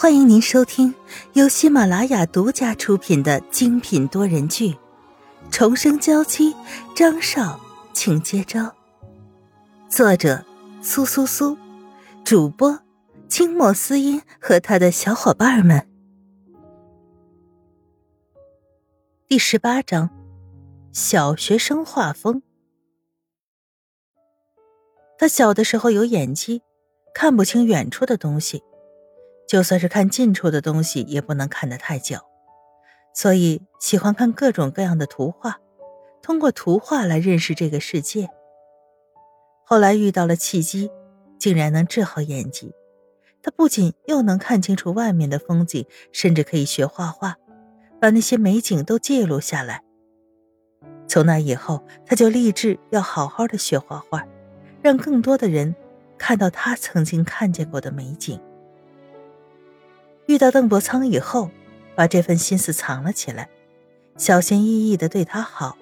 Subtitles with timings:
[0.00, 0.94] 欢迎您收听
[1.34, 4.72] 由喜马拉雅独家出品的精品多人剧
[5.50, 6.54] 《重生娇妻》，
[6.96, 7.60] 张少，
[7.92, 8.74] 请接招。
[9.90, 10.42] 作者：
[10.80, 11.54] 苏苏苏，
[12.24, 12.80] 主播：
[13.28, 15.86] 清墨思音和他的小伙伴们。
[19.28, 20.08] 第十八章：
[20.94, 22.42] 小学生画风。
[25.18, 26.62] 他小的时候有眼疾，
[27.12, 28.62] 看不清远处的东西。
[29.50, 32.18] 就算是看近处的东西，也不能看得太久，
[33.12, 35.58] 所以喜欢看各种各样的图画，
[36.22, 38.28] 通过图画来认识这个世界。
[39.64, 40.88] 后来遇到了契机，
[41.36, 42.72] 竟然能治好眼疾。
[43.42, 47.36] 他不仅又能看清楚外面的风景，甚至可以学画画，
[48.00, 49.82] 把那些美景都记录下来。
[51.08, 54.24] 从那以后，他就立志要好好的学画画，
[54.80, 55.74] 让更多的人
[56.16, 58.40] 看到他曾经看见过的美景。
[60.30, 61.50] 遇到邓伯苍以后，
[61.96, 63.48] 把这份心思藏了起来，
[64.16, 65.76] 小心翼翼的对他好，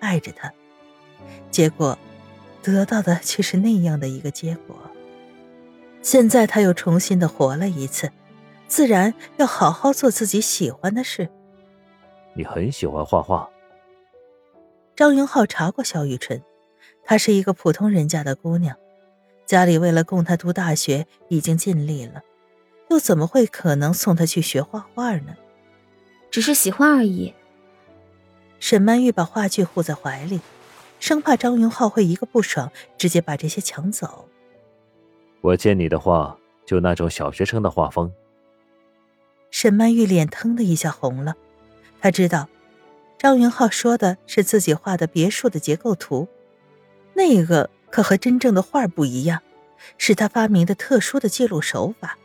[0.00, 0.52] 爱着他。
[1.52, 1.96] 结果，
[2.64, 4.76] 得到的却是那样的一个结果。
[6.02, 8.10] 现在他又重新的活了一次，
[8.66, 11.28] 自然要好好做自己喜欢的事。
[12.34, 13.48] 你很喜欢画画。
[14.96, 16.42] 张云浩查过萧雨辰，
[17.04, 18.76] 她是一个普通人家的姑娘，
[19.46, 22.20] 家里为了供她读大学，已经尽力了。
[22.92, 25.34] 又怎么会可能送他去学画画呢？
[26.30, 27.32] 只是喜欢而已。
[28.60, 30.40] 沈曼玉把画具护在怀里，
[31.00, 34.28] 生怕张云浩会一个不爽，直接把这些抢走。
[35.40, 38.12] 我见你的画，就那种小学生的画风。
[39.50, 41.34] 沈曼玉脸腾的一下红了，
[42.00, 42.48] 她知道
[43.18, 46.28] 张云浩说的是自己画的别墅的结构图，
[47.14, 49.40] 那个可和真正的画不一样，
[49.96, 52.18] 是他发明的特殊的记录手法。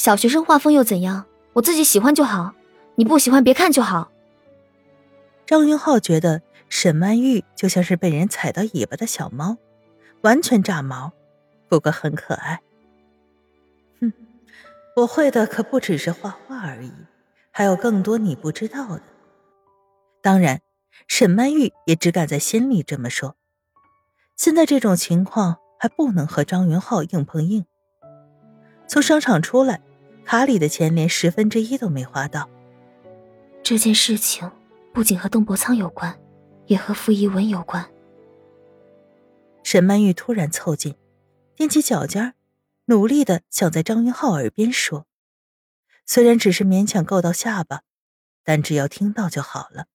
[0.00, 1.26] 小学生画风又怎样？
[1.52, 2.54] 我自己喜欢就好，
[2.94, 4.10] 你不喜欢别看就好。
[5.44, 9.58] 张云浩觉得沈曼玉就像是被人踩到尾巴的小猫，
[10.22, 11.12] 完全炸毛，
[11.68, 12.62] 不过很可爱。
[14.00, 14.10] 哼，
[14.96, 16.90] 我会的可不只是画画而已，
[17.50, 19.02] 还有更多你不知道的。
[20.22, 20.62] 当然，
[21.08, 23.36] 沈曼玉也只敢在心里这么说。
[24.34, 27.66] 现在这种情况还不能和张云浩硬碰硬。
[28.88, 29.82] 从商场出来。
[30.30, 32.48] 卡里的钱连十分之一都没花到。
[33.64, 34.48] 这件事情
[34.94, 36.16] 不仅和邓伯苍有关，
[36.66, 37.90] 也和傅一文有关。
[39.64, 40.94] 沈曼玉突然凑近，
[41.56, 42.34] 踮起脚尖，
[42.84, 45.08] 努力的想在张云浩耳边说，
[46.06, 47.82] 虽然只是勉强够到下巴，
[48.44, 49.86] 但只要听到就好了。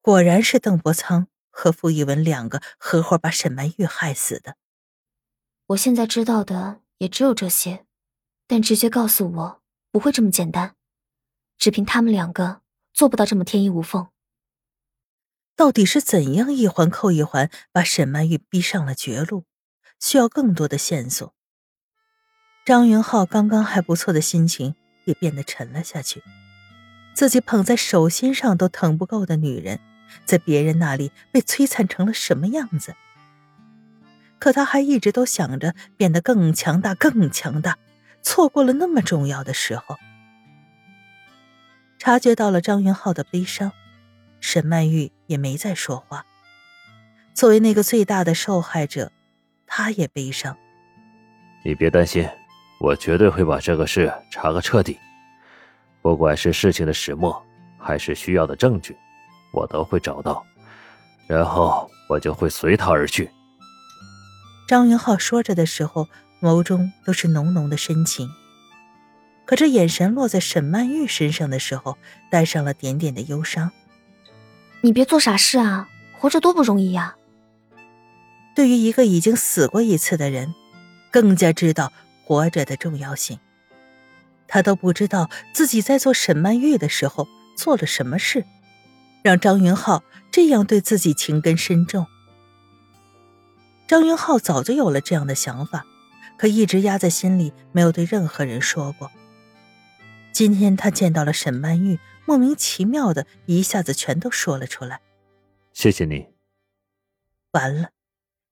[0.00, 4.54] 果然是邓伯苍和傅一文两个合伙把沈曼玉害死的。
[5.66, 7.84] 我现在知道的也只有这些。
[8.46, 10.74] 但直觉告诉我，不会这么简单。
[11.56, 12.60] 只凭他们两个，
[12.92, 14.08] 做不到这么天衣无缝。
[15.56, 19.44] 到底是怎样一环扣一环，把沈曼玉逼上了绝路？
[20.00, 21.32] 需要更多的线索。
[22.66, 26.22] 张云浩刚刚还不错的心情也变得沉了下去。
[27.14, 29.80] 自己捧在手心上都疼不够的女人，
[30.26, 32.94] 在别人那里被摧残成了什么样子？
[34.40, 37.78] 可他还一直都想着变得更强大，更强大。
[38.24, 39.96] 错过了那么重要的时候，
[41.98, 43.70] 察觉到了张云浩的悲伤，
[44.40, 46.24] 沈曼玉也没再说话。
[47.34, 49.12] 作为那个最大的受害者，
[49.66, 50.56] 她也悲伤。
[51.64, 52.26] 你别担心，
[52.80, 54.98] 我绝对会把这个事查个彻底。
[56.00, 57.40] 不管是事情的始末，
[57.78, 58.96] 还是需要的证据，
[59.52, 60.44] 我都会找到，
[61.28, 63.30] 然后我就会随他而去。
[64.66, 66.08] 张云浩说着的时候。
[66.44, 68.30] 眸中都是浓浓的深情，
[69.46, 71.96] 可这眼神落在沈曼玉身上的时候，
[72.30, 73.72] 带上了点点的忧伤。
[74.82, 77.16] 你别做傻事啊，活着多不容易呀！
[78.54, 80.54] 对于一个已经死过一次的人，
[81.10, 81.90] 更加知道
[82.26, 83.38] 活着的重要性。
[84.46, 87.26] 他都不知道自己在做沈曼玉的时候
[87.56, 88.44] 做了什么事，
[89.22, 92.06] 让张云浩这样对自己情根深重。
[93.88, 95.86] 张云浩早就有了这样的想法。
[96.36, 99.10] 可一直压在心里，没有对任何人说过。
[100.32, 105.00] 今天他见到了沈曼玉，莫名其妙的一下子全都说了出来。
[105.72, 106.34] 谢谢你。
[107.52, 107.90] 完了，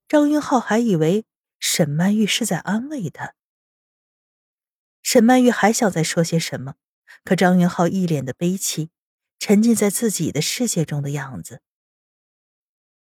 [0.07, 1.25] 张云浩还以为
[1.59, 3.35] 沈曼玉是在安慰他。
[5.03, 6.77] 沈曼玉还想再说些什么，
[7.25, 8.91] 可张云浩一脸的悲戚，
[9.41, 11.61] 沉浸在自己的世界中的样子。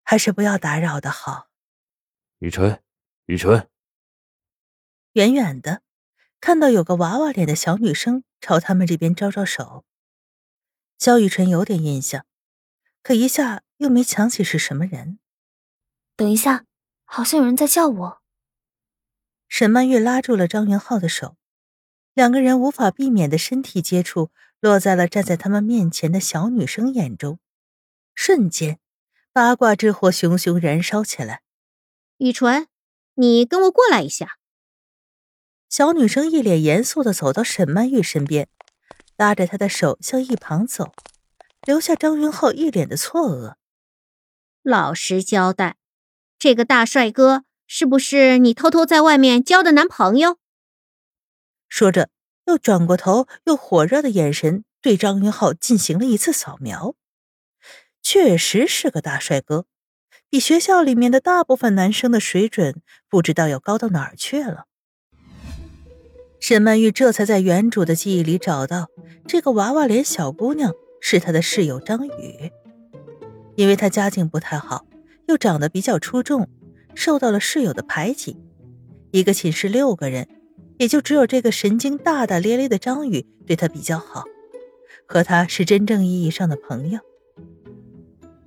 [0.02, 1.48] 还是不要打扰的好。
[2.38, 2.82] 雨纯，
[3.26, 3.68] 雨纯。
[5.12, 5.82] 远远的，
[6.40, 9.84] 看到有个娃娃脸的小女生朝他们这边招招手。
[10.98, 12.24] 萧雨辰有点印象，
[13.02, 15.18] 可一下又没想起是什么人。
[16.16, 16.64] 等一下，
[17.04, 18.22] 好像有人在叫我。
[19.48, 21.36] 沈曼玉拉住了张元浩的手，
[22.14, 24.30] 两个人无法避免的身体接触
[24.60, 27.38] 落在了站在他们面前的小女生眼中，
[28.14, 28.78] 瞬间，
[29.30, 31.42] 八卦之火熊熊燃烧起来。
[32.16, 32.66] 雨纯，
[33.14, 34.38] 你跟我过来一下。
[35.72, 38.46] 小女生一脸严肃的走到沈曼玉身边，
[39.16, 40.92] 拉着她的手向一旁走，
[41.62, 43.54] 留下张云浩一脸的错愕。
[44.62, 45.76] 老实交代，
[46.38, 50.36] 这个大帅哥是不是你偷偷在外面交的男朋友？
[51.70, 52.10] 说着，
[52.44, 56.94] 又转过头，用火热的眼神对张云浩进行了一次扫描。
[58.02, 59.64] 确实是个大帅哥，
[60.28, 64.66] 比学校里面的大部分男生的水准不知道要高到哪儿去了。
[66.42, 68.88] 沈曼玉这才在原主的记忆里找到
[69.28, 72.50] 这个娃娃脸小姑娘是她的室友张宇，
[73.54, 74.84] 因为她家境不太好，
[75.28, 76.48] 又长得比较出众，
[76.96, 78.36] 受到了室友的排挤。
[79.12, 80.26] 一个寝室六个人，
[80.78, 84.24] 也就只有这个神经大大咧咧的张宇对她比较好，
[85.06, 86.98] 和她是真正意义上的朋友。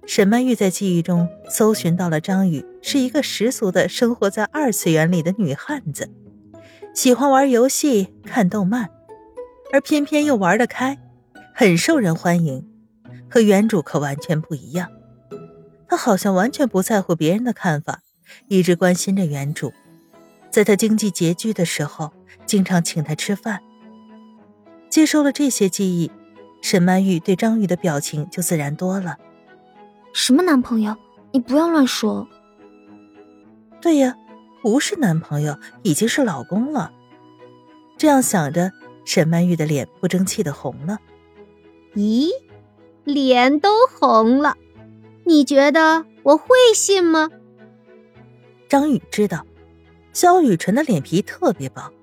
[0.05, 6.09] 沈曼玉在记忆中搜寻到了张宇是一个十足的生活在二次元里的女汉子。
[6.95, 8.89] 喜欢玩游戏、看动漫，
[9.73, 10.97] 而偏偏又玩得开，
[11.53, 12.65] 很受人欢迎，
[13.29, 14.89] 和原主可完全不一样。
[15.89, 17.99] 他好像完全不在乎别人的看法，
[18.47, 19.73] 一直关心着原主。
[20.49, 22.13] 在他经济拮据的时候，
[22.45, 23.61] 经常请他吃饭。
[24.89, 26.09] 接收了这些记忆，
[26.61, 29.17] 沈曼玉对张宇的表情就自然多了。
[30.13, 30.95] 什么男朋友？
[31.33, 32.25] 你不要乱说。
[33.81, 34.15] 对呀。
[34.65, 36.91] 不是男朋友，已经是老公了。
[37.97, 38.71] 这样想着，
[39.05, 40.97] 沈曼玉的脸不争气的红了。
[41.93, 42.29] 咦，
[43.03, 44.57] 脸都红了，
[45.23, 47.29] 你觉得我会信吗？
[48.67, 49.45] 张宇知道，
[50.13, 51.93] 萧雨纯的脸皮特别薄，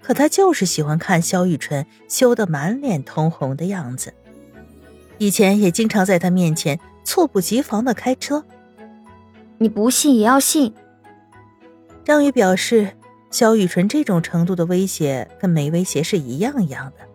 [0.00, 4.14] 可他就是喜欢看萧雨纯羞得满脸通红的样子。
[5.18, 8.44] 以前也经常在他面前猝不及防的开车。
[9.58, 10.72] 你不信也要信。
[12.08, 12.96] 张宇表示，
[13.30, 17.06] 萧雨纯这种程度的威胁跟没威胁是一样一样的。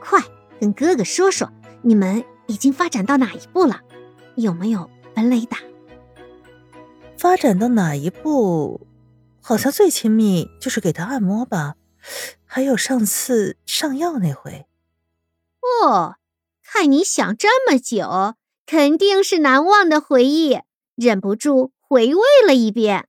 [0.00, 0.20] 快
[0.58, 1.48] 跟哥哥说说，
[1.82, 3.80] 你们已经发展到哪一步了？
[4.34, 5.58] 有没有本垒打？
[7.16, 8.88] 发展到哪一步？
[9.40, 11.76] 好像最亲密就是给他按摩吧，
[12.44, 14.66] 还有上次上药那回。
[15.84, 16.16] 哦，
[16.64, 18.34] 看你想这么久，
[18.66, 20.58] 肯定是难忘的回忆，
[20.96, 23.06] 忍不住回味了一遍。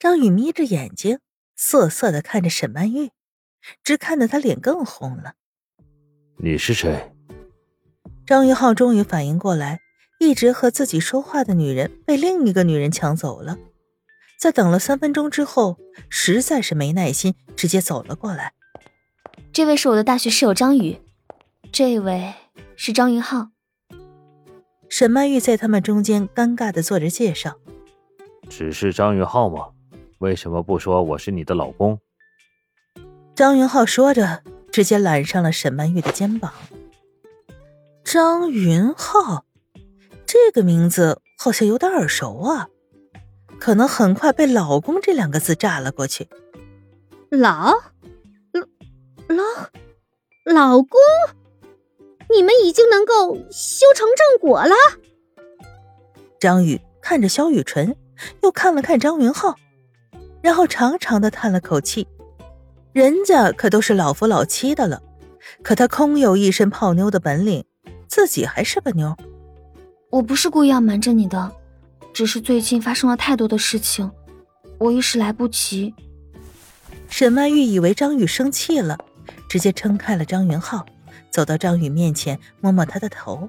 [0.00, 1.18] 张宇眯着眼睛，
[1.56, 3.10] 涩涩的看着沈曼玉，
[3.84, 5.34] 只看得他脸更红了。
[6.38, 7.12] 你是谁？
[8.24, 9.80] 张云浩终于反应过来，
[10.18, 13.58] 一直和自己说话的女人被另一个女人抢走了。
[14.38, 15.76] 在等了三分钟之后，
[16.08, 18.54] 实在是没耐心，直接走了过来。
[19.52, 20.98] 这位是我的大学室友张宇，
[21.70, 22.32] 这位
[22.74, 23.48] 是张云浩。
[24.88, 27.58] 沈曼玉在他们中间尴尬的做着介绍。
[28.48, 29.72] 只是张云浩吗？
[30.20, 31.98] 为什么不说我是你的老公？
[33.34, 36.52] 张云浩说着，直接揽上了沈曼玉的肩膀。
[38.04, 39.46] 张云浩，
[40.26, 42.68] 这个名字好像有点耳熟啊，
[43.58, 46.28] 可能很快被“老公”这两个字炸了过去。
[47.30, 47.72] 老，
[49.26, 49.42] 老，
[50.44, 51.00] 老公，
[52.28, 54.74] 你们已经能够修成正果了。
[56.38, 57.96] 张宇看着萧雨纯，
[58.42, 59.56] 又看了看张云浩。
[60.42, 62.06] 然后长长的叹了口气，
[62.92, 65.02] 人家可都是老夫老妻的了，
[65.62, 67.64] 可他空有一身泡妞的本领，
[68.08, 69.16] 自己还是个妞。
[70.10, 71.52] 我不是故意要瞒着你的，
[72.12, 74.10] 只是最近发生了太多的事情，
[74.78, 75.94] 我一时来不及。
[77.08, 78.96] 沈曼玉以为张宇生气了，
[79.48, 80.86] 直接撑开了张云浩，
[81.30, 83.48] 走到张宇面前，摸摸他的头。